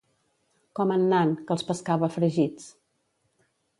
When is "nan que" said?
1.11-1.55